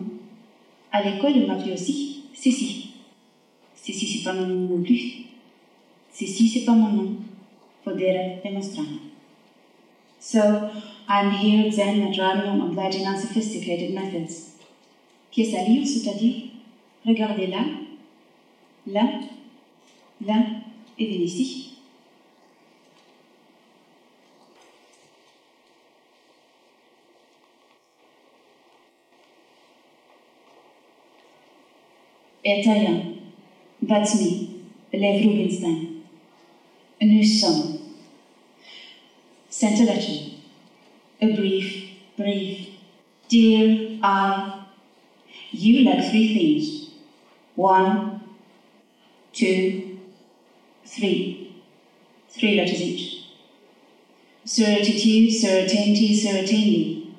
À 0.92 1.04
l'école, 1.04 1.34
on 1.44 1.48
m'appelait 1.48 1.74
aussi 1.74 2.24
Cécile. 2.34 2.92
Ceci, 3.76 4.08
c'est 4.08 4.24
pas 4.24 4.34
mon 4.34 4.48
nom 4.48 4.78
non 4.78 4.84
plus. 4.84 5.26
Ceci, 6.14 6.48
c'est 6.48 6.66
pas 6.66 6.74
mon 6.74 6.92
nom. 6.92 7.16
Podere 7.84 8.42
demonstrare. 8.44 8.86
So, 10.20 10.40
I'm 11.10 11.32
here 11.32 11.66
at 11.66 11.74
Zen 11.74 12.04
at 12.04 12.18
Radium 12.18 12.62
obliging 12.62 13.08
unsophisticated 13.08 13.96
methods. 13.96 14.52
Qu'est-ce 15.32 15.56
à 15.56 15.64
lire, 15.64 15.88
c'est-à-dire 15.88 16.36
regardez 17.06 17.48
là, 18.88 19.08
là, 20.26 20.46
et 20.98 21.06
venez 21.06 21.26
ici. 21.26 21.72
Italien. 32.44 33.18
That's 33.82 34.16
me, 34.16 34.62
Lev 34.94 35.26
Rubinstein. 35.26 36.04
Song. 37.24 37.80
Sent 39.50 39.80
a 39.80 39.84
letter. 39.84 40.32
A 41.22 41.36
brief, 41.36 41.92
brief. 42.18 42.68
Dear 43.28 44.00
I, 44.04 44.66
you 45.52 45.84
like 45.84 46.10
three 46.10 46.34
things. 46.34 46.92
One, 47.56 48.21
two, 49.34 50.00
three. 50.86 51.54
Three 52.30 52.56
letters 52.56 52.82
each. 52.82 53.26
Certitude, 54.46 55.34
certainty, 55.34 56.16
certainly. 56.16 57.14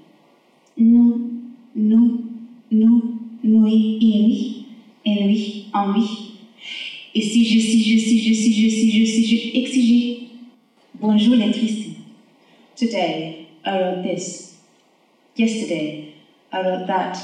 Nous, 0.77 1.43
nous, 1.75 2.25
nous, 2.71 3.19
nous, 3.43 3.67
inui, 3.67 4.63
si 7.15 7.45
je, 7.45 7.61
si 7.61 7.83
je, 7.83 7.99
si 7.99 8.93
je, 8.93 9.07
si 9.07 9.25
je, 9.27 9.59
exiger. 9.59 10.29
Bonjour 10.95 11.35
les 11.35 11.53
tristes. 11.53 11.97
Today 12.77 13.49
I 13.65 13.79
wrote 13.79 14.03
this. 14.03 14.57
Yesterday 15.37 16.15
I 16.53 16.63
wrote 16.63 16.87
that. 16.87 17.19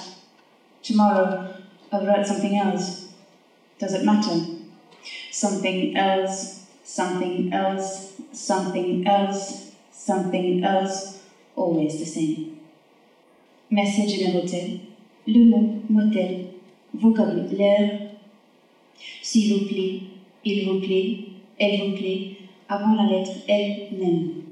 Tomorrow 0.82 1.54
I'll 1.90 2.06
write 2.06 2.26
something 2.26 2.56
else. 2.56 3.08
Does 3.78 3.94
it 3.94 4.04
matter? 4.04 4.57
Something 5.38 5.96
else, 5.96 6.66
something 6.82 7.52
else, 7.52 8.14
something 8.32 9.06
else, 9.06 9.70
something 9.92 10.64
else, 10.64 11.20
always 11.54 12.00
the 12.00 12.06
same. 12.06 12.58
Message 13.70 14.18
numéroté. 14.18 14.80
Le 15.28 15.44
mot, 15.44 15.74
motel, 15.88 16.46
vocabulaire, 16.92 18.10
s'il 19.22 19.54
vous 19.54 19.66
plaît, 19.66 20.00
il 20.44 20.66
vous 20.66 20.80
plaît, 20.80 21.18
elle 21.60 21.88
vous 21.88 21.96
plaît, 21.96 22.30
avant 22.68 22.96
la 22.96 23.04
lettre 23.04 23.30
L 23.46 23.90
même. 23.92 24.42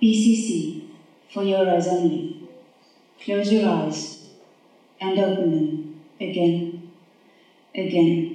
PCC, 0.00 0.82
for 1.30 1.42
your 1.42 1.68
eyes 1.68 1.88
only. 1.88 2.36
Close 3.18 3.52
your 3.52 3.68
eyes 3.68 4.28
and 5.00 5.18
open 5.18 5.50
them 5.50 5.94
again, 6.20 6.80
again. 7.74 8.33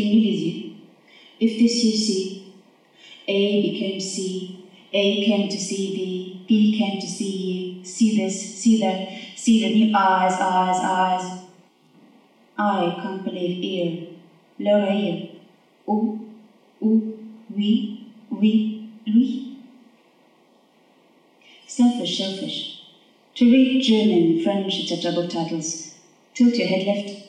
If 0.00 1.58
this 1.58 1.84
you 1.84 1.92
see, 1.92 2.54
A 3.26 3.70
became 3.70 4.00
C, 4.00 4.64
A 4.92 5.24
came 5.24 5.48
to 5.48 5.58
see 5.58 5.92
B, 5.92 6.44
B 6.46 6.78
came 6.78 7.00
to 7.00 7.06
see 7.06 7.24
you, 7.78 7.84
see 7.84 8.16
this, 8.16 8.54
see 8.60 8.78
that, 8.80 9.08
see 9.36 9.60
the 9.60 9.74
new 9.74 9.92
eyes, 9.94 10.34
eyes, 10.34 10.76
eyes, 10.76 11.42
I 12.56 12.98
can't 13.02 13.24
believe 13.24 13.62
ear. 13.64 14.08
L'oreille. 14.60 15.30
Ou, 15.88 16.18
ou, 16.80 17.02
oui, 17.50 18.00
oui, 18.30 18.80
lui. 19.06 19.56
Selfish, 21.66 22.18
selfish. 22.18 22.82
To 23.34 23.50
read 23.50 23.82
German, 23.82 24.40
French, 24.42 24.80
etc. 24.80 25.12
book 25.12 25.30
titles, 25.30 25.94
tilt 26.34 26.56
your 26.56 26.68
head 26.68 26.84
left. 26.84 27.27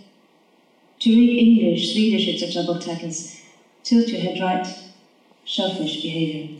To 0.99 1.09
read 1.09 1.39
English, 1.39 1.93
Swedish, 1.93 2.27
etc. 2.27 2.63
book 2.63 2.83
titles, 2.83 3.39
Tilt 3.83 4.09
your 4.09 4.19
head 4.19 4.41
right. 4.41 4.67
Shellfish 5.45 6.01
behavior. 6.01 6.59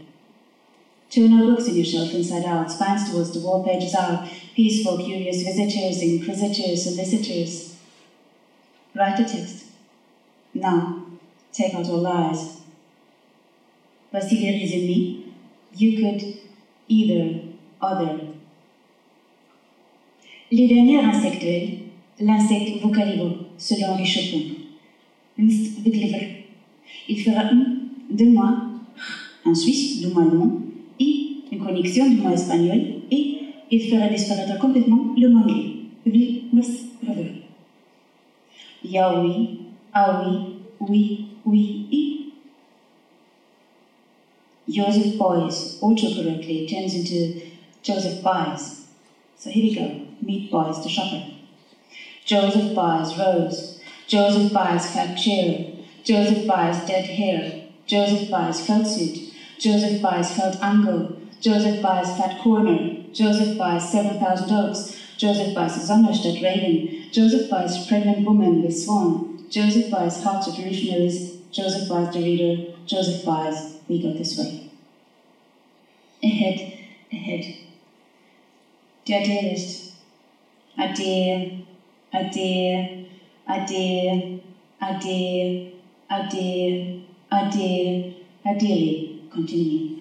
Turn 1.10 1.34
our 1.34 1.46
books 1.46 1.67
in 1.67 1.75
your 1.75 1.84
shelf 1.84 2.13
inside 2.13 2.46
out. 2.46 2.72
Spines 2.72 3.12
towards 3.12 3.34
the 3.34 3.41
wall 3.41 3.65
pages 3.65 3.93
out. 3.93 4.29
Peaceful, 4.55 4.98
curious 4.98 5.43
visitors, 5.43 6.01
inquisitors, 6.01 6.86
solicitors. 6.86 7.75
Write 8.96 9.19
a 9.19 9.25
text. 9.25 9.65
Now, 10.53 11.05
take 11.51 11.74
out 11.74 11.89
all 11.89 11.98
lies. 11.98 12.62
Voici 14.13 14.39
les 14.39 14.58
résumés. 14.58 15.24
You 15.75 15.98
could 16.00 16.39
either, 16.88 17.41
other. 17.81 18.22
Les 20.50 20.67
dernières 20.67 21.13
insectuelles, 21.13 21.91
l'insecte 22.19 22.81
vocalivo, 22.81 23.49
selon 23.60 23.98
les 23.98 24.06
Chopin. 24.06 24.56
Il 25.38 27.22
fera 27.22 27.42
un, 27.42 27.66
deux 28.10 28.30
mois, 28.30 28.58
un 29.46 29.54
Suisse, 29.54 30.01
deux 30.01 30.10
mois 30.10 30.24
allemand, 30.24 30.62
et 31.00 31.28
une 31.51 31.60
connexion 31.60 32.10
du 32.10 32.16
mot 32.16 32.32
espagnol, 32.32 32.80
et 33.12 33.38
il 33.70 33.82
fera 33.82 34.08
disparaître 34.08 34.58
complètement 34.60 35.13
le 35.16 35.28
anglais. 35.36 35.75
Ya 38.84 39.22
oui, 39.22 39.60
ah 39.94 40.24
oui, 40.25 40.56
oui, 40.80 41.25
oui, 41.46 41.86
et 41.92 42.20
Joseph 44.72 45.18
Boys 45.18 45.80
autocorrectly 45.82 46.68
turns 46.68 46.96
into 46.96 47.42
Joseph 47.84 48.24
Buys. 48.24 48.88
So 49.38 49.50
here 49.50 49.63
we 49.63 49.75
go. 49.75 50.01
Meet 50.22 50.51
Boys 50.51 50.84
the 50.84 50.89
shopper. 50.89 51.38
Joseph 52.30 52.76
buys 52.76 53.18
rose. 53.18 53.80
Joseph 54.08 54.54
buys 54.54 54.86
fat 54.94 55.18
chair. 55.18 55.66
Joseph 56.04 56.46
buys 56.48 56.86
dead 56.86 57.08
hair. 57.08 57.64
Joseph 57.88 58.30
buys 58.30 58.62
felt 58.68 58.86
suit. 58.86 59.18
Joseph 59.58 60.00
buys 60.00 60.32
felt 60.36 60.56
angle. 60.62 61.18
Joseph 61.42 61.82
buys 61.82 62.16
fat 62.18 62.38
corner. 62.44 62.98
Joseph 63.14 63.58
buys 63.58 63.90
7,000 63.92 64.52
oaks. 64.52 64.96
Joseph 65.18 65.56
buys 65.56 65.76
a 65.78 65.80
Sommerstadt 65.80 66.40
raven. 66.44 66.78
Joseph 67.12 67.50
buys 67.50 67.84
pregnant 67.88 68.24
woman 68.28 68.62
with 68.62 68.78
swan. 68.78 69.28
Joseph 69.50 69.90
buys 69.90 70.22
hearts 70.22 70.46
of 70.46 70.54
revolutionaries. 70.60 71.34
Joseph 71.52 71.90
buys 71.90 72.14
the 72.14 72.20
reader. 72.22 72.64
Joseph 72.86 73.26
buys 73.26 73.74
we 73.88 74.00
go 74.00 74.14
this 74.14 74.38
way. 74.38 74.62
Ahead, 76.24 76.64
ahead. 77.12 77.48
Dear 79.04 79.22
dearest, 79.26 79.92
a 80.78 80.94
dear, 80.94 81.52
a 82.13 82.30
dear, 82.30 83.06
a 83.48 83.66
dear, 83.66 84.39
a 84.82 85.00
dear, 85.00 85.70
a 86.10 86.28
dear, 86.30 87.01
a 87.32 87.50
dear, 87.51 88.13
a 88.46 88.54
dearly, 88.58 89.22
continue. 89.30 89.98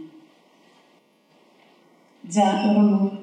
Oromo, 2.68 3.18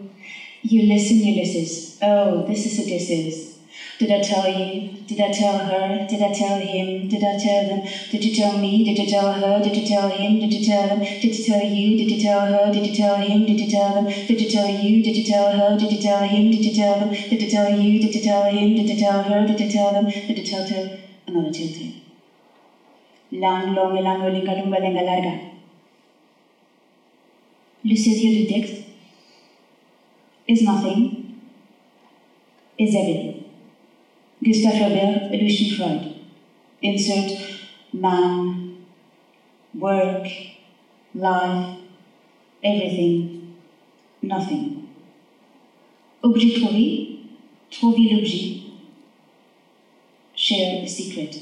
Ulysses, 0.64 1.24
uh, 1.24 1.28
Ulysses, 1.28 1.98
oh, 2.02 2.46
this 2.48 2.66
is 2.66 2.80
Odysseus. 2.80 3.55
Did 3.98 4.12
I 4.12 4.22
tell 4.22 4.46
you? 4.46 4.92
Did 5.08 5.22
I 5.22 5.32
tell 5.32 5.58
her? 5.58 6.06
Did 6.10 6.22
I 6.22 6.34
tell 6.34 6.60
him? 6.60 7.08
Did 7.08 7.24
I 7.24 7.38
tell 7.38 7.68
them? 7.70 7.82
Did 8.12 8.26
you 8.26 8.36
tell 8.36 8.58
me? 8.58 8.84
Did 8.84 8.98
you 9.00 9.10
tell 9.10 9.32
her? 9.32 9.62
Did 9.64 9.78
you 9.78 9.86
tell 9.88 10.10
him? 10.10 10.40
Did 10.40 10.54
you 10.54 10.64
tell 10.66 10.88
them? 10.90 11.00
Did 11.00 11.36
you 11.36 11.44
tell 11.46 11.62
you? 11.62 11.98
Did 11.98 12.12
you 12.12 12.20
tell 12.20 12.46
her? 12.46 12.72
Did 12.72 12.86
you 12.88 12.94
tell 12.94 13.16
him? 13.16 13.46
Did 13.46 13.60
you 13.62 13.70
tell 13.70 13.94
them? 13.94 14.06
Did 14.28 14.42
you 14.42 14.50
tell 14.50 14.68
you? 14.68 15.04
Did 15.04 15.18
you 15.18 15.24
tell 15.24 15.50
her? 15.52 15.78
Did 15.78 15.92
you 15.94 16.02
tell 16.02 16.24
him? 16.24 16.52
Did 16.52 16.66
you 16.66 16.74
tell 16.76 17.00
them? 17.00 17.10
Did 17.30 17.42
you 17.42 17.50
tell 17.50 17.70
you? 17.70 18.02
Did 18.02 18.16
you 18.16 18.22
tell 18.22 18.46
him? 18.46 18.76
Did 18.76 18.90
you 18.90 18.98
tell 19.00 19.24
her? 19.24 19.46
Did 19.46 19.60
you 19.62 19.72
tell 19.72 19.94
them? 19.94 20.06
Did 20.28 20.38
you 20.40 20.46
tell 20.46 20.68
her? 20.68 20.98
Another 21.28 21.52
telltale. 21.52 21.94
Lang, 23.32 23.74
long, 23.74 23.96
lang, 24.04 24.22
linga, 24.34 24.52
lunga, 24.60 24.80
lenga, 24.80 25.04
larga. 25.10 25.34
Le 27.84 27.96
saisir 27.96 28.34
du 28.34 28.46
texte 28.52 28.84
is 30.48 30.62
nothing, 30.62 31.34
is 32.78 32.96
everything. 32.96 33.35
Gustav 34.46 34.74
Flaubert, 34.74 35.32
Lucian 35.32 35.76
Freud. 35.76 36.14
Insert 36.80 37.32
man, 37.92 38.78
work, 39.74 40.28
life, 41.16 41.78
everything, 42.64 43.56
nothing. 44.22 44.88
Objet 46.22 46.60
trouvé, 46.60 47.22
trouver 47.72 48.14
l'objet, 48.14 48.62
share 50.36 50.82
the 50.82 50.88
secret. 50.88 51.40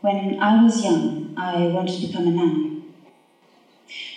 When 0.00 0.40
I 0.40 0.62
was 0.62 0.82
young, 0.82 1.34
I 1.36 1.66
wanted 1.66 2.00
to 2.00 2.06
become 2.06 2.26
a 2.26 2.30
nun. 2.30 2.84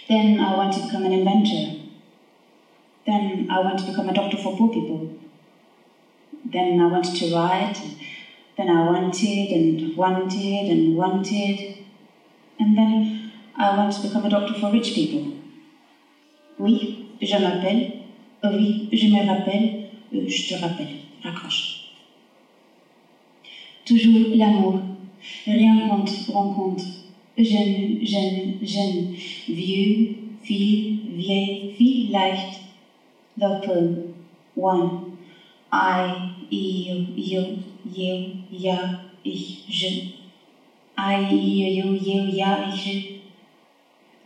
Then 0.08 0.39
I 0.39 0.56
wanted 0.56 0.79
to 0.79 0.86
become 0.86 1.03
an 1.03 1.12
inventor. 1.12 1.82
Then 3.06 3.47
I 3.51 3.60
wanted 3.60 3.79
to 3.79 3.91
become 3.91 4.08
a 4.08 4.13
doctor 4.13 4.38
for 4.38 4.56
poor 4.56 4.71
people. 4.71 5.23
Then 6.45 6.79
I 6.79 6.88
wanted 6.88 7.15
to 7.15 7.36
write. 7.36 7.82
Then 8.58 8.69
I 8.69 8.86
wanted 8.86 9.51
and 9.51 9.97
wanted 9.97 10.69
and 10.69 10.95
wanted. 10.95 11.77
And 12.60 12.77
then 12.77 13.32
I 13.56 13.77
wanted 13.77 14.01
to 14.01 14.08
become 14.08 14.25
a 14.25 14.29
doctor 14.29 14.53
for 14.53 14.71
rich 14.71 14.93
people. 14.93 15.34
Oui, 16.60 17.06
je 17.21 17.38
m'appelle. 17.38 18.03
Oui, 18.43 18.89
je 18.91 19.08
me 19.08 19.25
rappelle. 19.25 19.89
Euh, 20.13 20.27
je 20.27 20.49
te 20.49 20.62
rappelle. 20.62 20.95
Raccroche. 21.23 21.93
Toujours 23.86 24.36
l'amour. 24.36 24.79
Rien 25.45 25.88
contre, 25.88 26.32
rencontre. 26.32 26.86
Jeune, 27.38 28.06
jeune, 28.06 28.60
jeune. 28.62 29.15
Vieux, 29.47 30.15
fille, 30.41 30.99
vieille, 31.15 31.73
fille, 31.77 32.10
leicht. 32.12 32.62
L'open. 33.38 34.13
One. 34.56 35.03
I, 35.76 36.30
eu, 36.52 37.08
eu, 37.18 37.58
eu, 37.98 38.30
ja, 38.52 39.00
ich, 39.26 39.64
je. 39.68 39.88
I, 40.96 41.16
you, 41.32 41.68
you, 41.68 41.94
you, 41.96 42.30
ja, 42.38 42.62
ich, 42.70 42.84
je. 42.84 43.20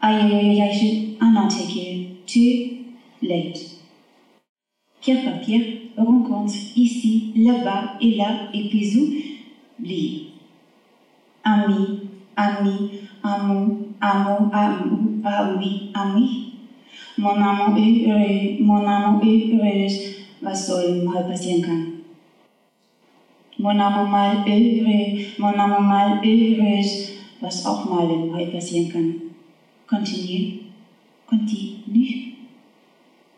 I, 0.01 0.11
you, 0.11 0.39
you, 0.41 0.51
ich, 0.51 0.79
je. 0.79 1.15
Unarticulate. 1.21 2.05
Too 2.25 2.83
late. 3.21 3.77
Pierre 5.01 5.23
par 5.23 6.05
rencontre 6.05 6.53
ici, 6.75 7.31
là-bas 7.33 7.93
et 8.01 8.17
là, 8.17 8.49
et 8.53 8.67
puis 8.67 8.97
oublie. 8.97 10.25
Ami, 11.45 12.09
ami, 12.35 12.91
amour, 13.23 13.71
amour, 14.01 14.49
amour, 14.51 14.99
ah 15.23 15.55
oui, 15.57 15.91
ami. 15.93 16.51
Mon 17.17 17.41
amour 17.41 17.77
heureux, 17.77 18.57
mon 18.59 18.85
amour 18.85 19.21
heureuse, 19.23 20.26
was 20.41 20.67
soll 20.67 21.03
mal 21.03 21.23
passieren 21.23 21.61
kann. 21.61 21.93
Mon 23.57 23.79
amour 23.79 24.07
mal 24.07 24.45
heureux, 24.45 25.37
mon 25.37 25.59
amour 25.59 25.81
mal 25.81 26.21
heureuse, 26.21 27.13
was 27.41 27.65
auch 27.65 27.85
mal 27.85 28.07
passieren 28.51 28.91
kann. 28.91 29.21
Continue, 29.87 30.59
continue. 31.25 32.33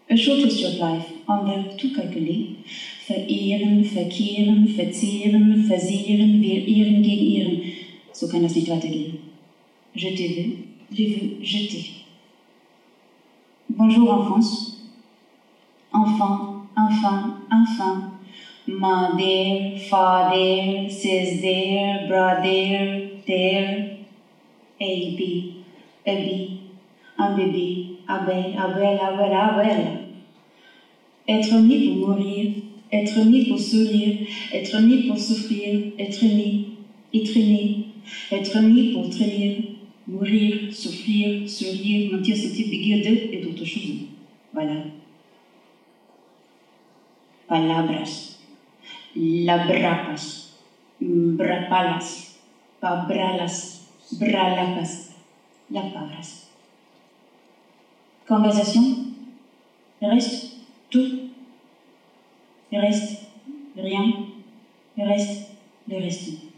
A 0.09 0.17
short 0.17 0.41
life, 0.79 1.05
onder 1.27 1.77
tout 1.77 1.93
calculer. 1.93 2.55
Verehren, 3.05 3.83
verkehren, 3.83 4.67
verzehren, 4.67 5.63
versieren, 5.63 6.41
wir 6.41 6.67
ihren 6.67 7.03
gegen 7.03 7.25
ihren. 7.25 7.62
So 8.12 8.27
kann 8.27 8.43
das 8.43 8.55
nicht 8.55 8.69
weitergehen. 8.69 9.19
Je 9.93 10.15
t'ai 10.15 10.27
vu, 10.27 10.43
j'ai 10.91 11.07
vu, 11.15 11.35
je 11.41 11.67
t'ai. 11.67 11.85
Bonjour 13.69 14.13
enfance. 14.13 14.73
Enfant, 15.91 16.48
enfant, 16.75 17.34
enfant. 17.51 18.19
Ma 18.67 19.15
there, 19.17 19.79
father, 19.89 20.89
sis 20.89 21.41
there, 21.41 22.08
brother, 22.08 23.21
there. 23.25 23.97
A, 24.82 25.15
B, 25.17 25.63
a 26.05 26.15
B, 26.15 26.60
un 27.17 27.36
bébé, 27.36 27.97
abeille, 28.08 28.55
abeille, 28.55 28.99
abeille, 28.99 29.34
abeille. 29.34 29.99
Être 31.27 31.60
né 31.60 31.86
pour 31.86 31.95
mourir, 31.97 32.51
être 32.91 33.19
né 33.25 33.45
pour 33.45 33.60
sourire, 33.60 34.25
être 34.53 34.79
né 34.79 35.08
pour 35.08 35.17
souffrir, 35.17 35.91
être 35.99 36.23
né, 36.23 36.62
être 37.13 37.38
né, 37.38 37.86
être 38.32 38.60
né 38.62 38.93
pour 38.93 39.10
trahir, 39.10 39.63
mourir, 40.08 40.73
souffrir, 40.73 41.49
sourire, 41.49 42.13
mentir, 42.13 42.38
ce 42.38 42.55
type 42.55 42.69
de 42.69 43.36
et 43.36 43.41
d'autres 43.43 43.65
choses. 43.65 44.08
Voilà. 44.53 44.86
Palabras, 47.49 48.38
labrapas, 49.15 50.53
brapalas, 50.99 52.35
pabralas, 52.79 53.88
bralapas, 54.19 55.09
lapabras. 55.71 56.47
Conversation, 58.27 59.15
reste 59.99 60.59
tout, 60.91 61.31
reste 62.71 63.31
rien, 63.75 64.27
reste 64.95 65.47
le 65.88 65.97
reste. 65.97 66.48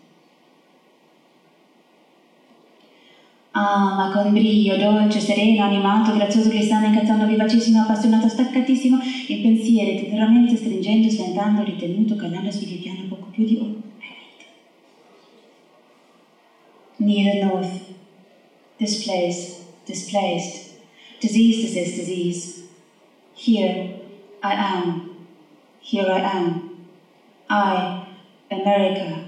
Ah, 3.54 3.96
ma 3.96 4.10
con 4.14 4.32
brio 4.32 4.78
dolce, 4.78 5.20
sereno, 5.20 5.64
animato, 5.64 6.14
grazioso, 6.14 6.48
glissando, 6.48 6.88
incazzando, 6.88 7.26
vivacissimo, 7.26 7.82
appassionato, 7.82 8.30
staccatissimo, 8.30 8.98
il 9.28 9.42
pensiero 9.42 10.00
teneramente 10.00 10.56
stringendo, 10.56 11.10
sventando, 11.10 11.62
ritenuto, 11.62 12.16
calando 12.16 12.50
sul 12.50 12.68
piano 12.78 13.04
poco 13.10 13.28
più 13.30 13.44
di 13.44 13.58
oh, 13.58 13.90
Near 16.98 17.34
the 17.34 17.44
north, 17.44 17.82
displaced, 18.78 19.66
displaced, 19.86 20.70
disease, 21.20 21.60
disease, 21.62 21.96
disease. 21.96 22.64
Here 23.34 24.00
I 24.42 24.54
am, 24.54 25.10
here 25.82 26.10
I 26.10 26.22
am. 26.22 26.70
I, 27.50 28.06
America, 28.50 29.26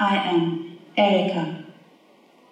I 0.00 0.16
am 0.16 0.76
Erica 0.96 1.57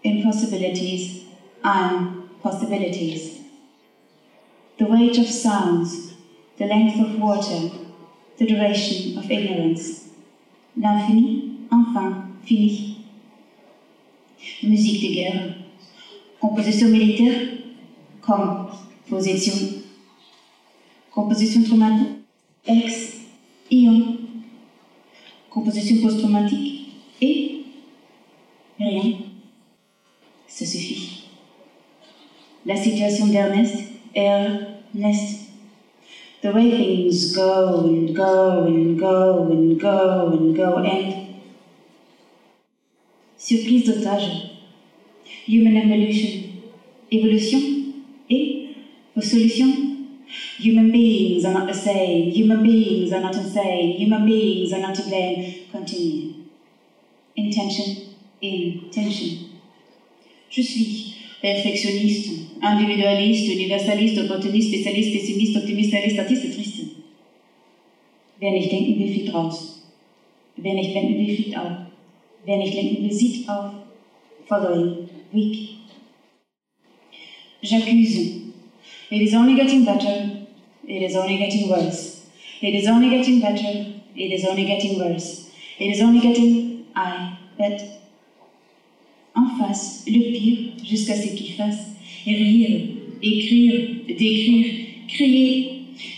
impossibilities 0.06 1.24
and 1.62 2.28
possibilities. 2.42 3.40
The 4.78 4.86
weight 4.86 5.18
of 5.18 5.26
sounds, 5.26 6.14
the 6.58 6.66
length 6.66 7.00
of 7.00 7.18
water, 7.18 7.70
the 8.38 8.46
duration 8.46 9.18
of 9.18 9.30
ignorance. 9.30 10.08
L'infini, 10.76 11.66
enfin, 11.70 12.34
fini. 12.44 13.04
Musique 14.62 15.00
de 15.00 15.14
guerre. 15.14 15.54
Composition 16.40 16.88
militaire, 16.88 17.58
composition. 18.20 19.82
Composition 21.10 21.64
traumatique, 21.64 22.18
ex, 22.66 23.16
ion. 23.70 24.18
Composition 25.50 26.02
post-traumatique, 26.02 26.90
et 27.22 27.64
rien. 28.78 29.25
Ça 30.56 30.64
suffit. 30.64 31.24
La 32.64 32.76
situation 32.76 33.26
d'Ernest, 33.26 33.74
Ernest. 34.16 35.50
The 36.40 36.46
way 36.46 36.70
things 36.70 37.34
go 37.34 37.84
and 37.84 38.16
go 38.16 38.64
and 38.64 38.98
go 38.98 39.48
and 39.50 39.78
go 39.78 40.32
and 40.32 40.56
go 40.56 40.78
and. 40.78 41.26
Surprise 43.36 43.84
d'otage. 43.84 44.56
Human 45.46 45.76
evolution. 45.76 46.44
Évolution 47.12 47.60
et 48.30 48.68
vos. 49.14 49.36
Human 50.58 50.90
beings 50.90 51.44
are 51.44 51.52
not 51.52 51.66
the 51.66 51.74
same. 51.74 52.30
Human 52.30 52.62
beings 52.62 53.12
are 53.12 53.20
not 53.20 53.36
insane. 53.36 53.98
Human 53.98 54.24
beings 54.24 54.72
are 54.72 54.80
not 54.80 54.94
to 54.94 55.02
blame. 55.02 55.52
Continue. 55.70 56.32
Intention, 57.36 58.14
intention. 58.40 59.55
Je 60.56 60.62
suis 60.62 61.12
perfectionniste, 61.42 62.30
individualiste, 62.62 63.52
universaliste, 63.52 64.22
opportuniste, 64.24 64.70
spécialiste, 64.70 65.12
pessimiste, 65.12 65.58
optimiste, 65.58 65.92
realiste, 65.92 66.20
artiste, 66.20 66.50
triste. 66.50 66.82
Wer 68.40 68.52
nicht 68.52 68.72
denken 68.72 68.98
will, 68.98 69.12
fliegt 69.12 69.34
raus. 69.34 69.82
Wer 70.56 70.72
nicht 70.72 70.94
denken 70.94 71.18
will, 71.18 71.34
fliegt 71.34 71.58
auf. 71.58 71.72
Wer 72.46 72.56
nicht 72.56 72.74
denken 72.74 73.02
will, 73.02 73.12
sieht 73.12 73.46
auf. 73.46 73.72
Following, 74.46 75.10
weak. 75.30 75.76
J'accuse. 77.62 78.40
It 79.10 79.20
is 79.20 79.34
only 79.34 79.56
getting 79.56 79.84
better. 79.84 80.38
It 80.86 81.02
is 81.02 81.16
only 81.16 81.36
getting 81.36 81.68
worse. 81.68 82.22
It 82.62 82.74
is 82.74 82.86
only 82.88 83.10
getting 83.10 83.40
better. 83.40 83.84
It 84.14 84.32
is 84.32 84.46
only 84.46 84.64
getting 84.64 84.98
worse. 84.98 85.48
It 85.78 85.90
is 85.90 86.00
only 86.00 86.20
getting. 86.20 86.86
I 86.94 87.36
bet 87.58 88.05
le 90.06 90.32
pire 90.32 90.58
jusqu'à 90.84 91.14
ce 91.14 91.34
qu'il 91.34 91.52
fasse, 91.52 91.88
rire, 92.26 92.80
écrire, 93.22 93.80
décrire, 94.08 94.66
crier, 95.08 95.72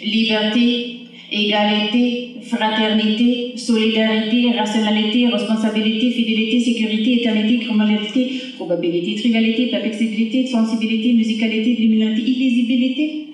liberté, 0.04 0.98
égalité, 1.30 2.36
fraternité, 2.42 3.56
solidarité, 3.56 4.52
rationalité, 4.52 5.26
responsabilité, 5.28 6.10
fidélité, 6.10 6.60
sécurité, 6.60 7.20
éternité, 7.20 7.64
criminalité, 7.64 8.40
probabilité, 8.56 9.14
trivialité, 9.20 9.66
perplexibilité, 9.68 10.46
sensibilité, 10.46 11.12
musicalité, 11.12 11.74
luminosité, 11.74 12.30
illisibilité. 12.30 13.24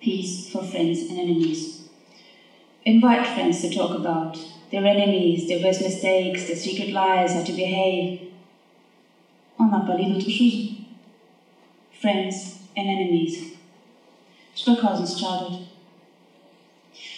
Peace 0.00 0.48
for 0.50 0.62
friends 0.64 1.10
and 1.10 1.18
enemies. 1.18 1.88
Invite 2.84 3.26
friends 3.26 3.62
to 3.62 3.70
talk 3.70 3.94
about 3.94 4.36
their 4.72 4.86
enemies, 4.86 5.46
their 5.46 5.62
worst 5.62 5.82
mistakes, 5.82 6.46
their 6.46 6.56
secret 6.56 6.92
lies, 6.92 7.34
how 7.34 7.42
to 7.44 7.52
behave. 7.52 8.32
On 9.58 9.72
a 9.72 9.84
parlé 9.86 10.08
d'autre 10.08 10.30
chose. 10.30 10.72
Friends 11.92 12.58
and 12.74 12.88
enemies. 12.88 13.52
Stockhausen's 14.54 15.20
childhood. 15.20 15.66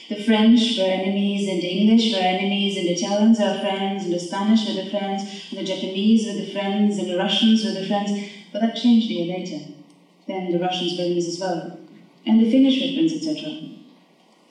The 0.09 0.23
French 0.23 0.77
were 0.77 0.85
enemies, 0.85 1.49
and 1.49 1.63
the 1.63 1.69
English 1.69 2.13
were 2.13 2.19
enemies, 2.19 2.77
and 2.77 2.89
the 2.89 2.93
Italians 2.93 3.39
were 3.39 3.61
friends, 3.61 4.05
and 4.05 4.13
the 4.13 4.21
Spanish 4.21 4.67
were 4.67 4.83
the 4.83 4.91
friends, 4.91 5.23
and 5.51 5.59
the 5.59 5.65
Japanese 5.65 6.27
were 6.27 6.35
the 6.35 6.53
friends, 6.53 6.99
and 6.99 7.09
the 7.09 7.17
Russians 7.17 7.65
were 7.65 7.73
the 7.73 7.87
friends. 7.87 8.11
But 8.53 8.63
that 8.63 8.77
changed 8.77 9.11
a 9.11 9.15
year 9.15 9.39
later. 9.39 9.61
Then 10.27 10.51
the 10.51 10.59
Russians 10.59 10.99
were 10.99 11.05
enemies 11.05 11.29
as 11.29 11.41
well, 11.41 11.79
and 12.27 12.41
the 12.41 12.51
Finnish 12.51 12.81
were 12.81 12.95
friends, 12.95 13.13
etc. 13.13 13.71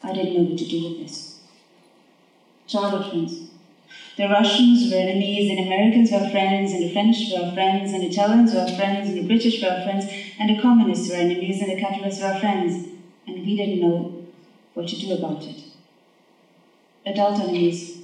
I 0.01 0.13
didn't 0.13 0.35
know 0.35 0.49
what 0.49 0.57
to 0.59 0.65
do 0.65 0.89
with 0.89 0.99
this 0.99 1.32
friends. 2.73 3.51
The 4.17 4.27
Russians 4.27 4.91
were 4.91 4.97
enemies, 4.97 5.49
and 5.49 5.59
Americans 5.59 6.12
were 6.12 6.27
friends, 6.29 6.71
and 6.71 6.81
the 6.81 6.91
French 6.91 7.17
were 7.31 7.51
friends, 7.53 7.93
and 7.93 8.01
the 8.01 8.07
Italians 8.07 8.53
were 8.53 8.67
friends, 8.67 9.09
and 9.09 9.17
the 9.17 9.27
British 9.27 9.62
were 9.62 9.81
friends, 9.83 10.05
and 10.39 10.49
the 10.49 10.59
communists 10.59 11.07
were 11.09 11.15
enemies, 11.15 11.62
and 11.62 11.69
the 11.69 11.79
capitalists 11.79 12.21
were 12.21 12.38
friends. 12.39 12.88
And 13.27 13.45
we 13.45 13.55
didn't 13.55 13.79
know 13.79 14.23
what 14.73 14.88
to 14.88 14.95
do 14.95 15.13
about 15.13 15.45
it. 15.47 15.63
Adult 17.05 17.39
enemies. 17.39 18.01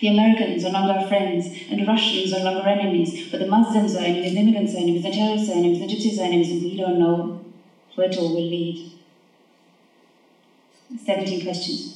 The 0.00 0.08
Americans 0.08 0.64
are 0.64 0.72
not 0.72 0.90
our 0.90 1.06
friends, 1.06 1.48
and 1.70 1.78
the 1.78 1.86
Russians 1.86 2.32
are 2.32 2.42
not 2.42 2.56
our 2.56 2.68
enemies, 2.68 3.30
but 3.30 3.40
the 3.40 3.46
Muslims 3.46 3.94
are 3.94 4.04
enemies, 4.04 4.34
the 4.34 4.40
immigrants 4.40 4.74
are 4.74 4.78
enemies, 4.78 5.02
the 5.02 5.10
terrorists 5.10 5.48
are 5.48 5.52
enemies, 5.52 5.80
the 5.80 5.86
gypsies 5.86 6.18
are 6.18 6.24
enemies, 6.24 6.50
and 6.50 6.62
we 6.62 6.76
don't 6.76 6.98
know 6.98 7.40
where 7.94 8.08
it 8.08 8.16
all 8.16 8.34
will 8.34 8.48
lead. 8.48 8.92
17 11.04 11.42
questions. 11.42 11.95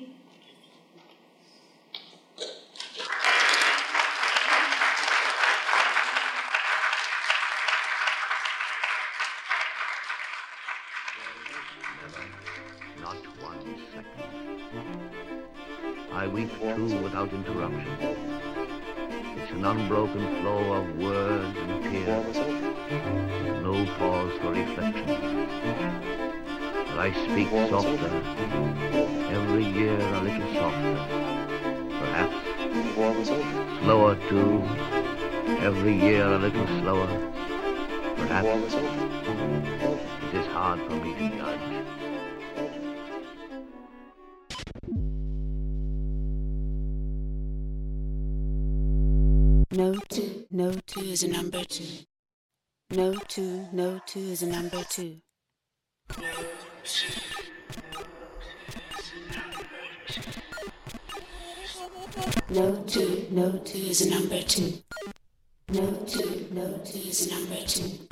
no 23.87 23.93
pause 23.95 24.33
for 24.41 24.51
reflection. 24.51 25.07
But 26.89 26.99
I 26.99 27.13
speak 27.25 27.51
softer, 27.71 28.13
every 29.31 29.65
year 29.65 29.99
a 29.99 30.21
little 30.21 30.55
softer, 30.55 30.97
perhaps 31.99 32.37
slower 33.83 34.15
too, 34.29 34.63
every 35.61 35.95
year 35.95 36.27
a 36.27 36.39
little 36.39 36.67
slower, 36.81 37.09
perhaps 38.17 38.75
it 38.75 40.35
is 40.35 40.47
hard 40.47 40.81
for 40.81 40.95
me 40.97 41.15
to 41.15 41.37
judge. 41.37 41.87
No 52.91 53.13
two, 53.27 53.67
no 53.73 54.01
two 54.07 54.21
is 54.21 54.43
a 54.43 54.47
number 54.47 54.81
two. 54.85 55.17
No 62.49 62.85
two, 62.87 63.27
no 63.33 63.59
two 63.65 63.79
is 63.79 64.03
a 64.03 64.11
number 64.11 64.41
two. 64.43 64.73
No 65.73 65.93
two, 66.07 66.47
no 66.53 66.79
two 66.85 66.99
is 67.01 67.27
a 67.27 67.35
number 67.35 67.67
two. 67.67 68.07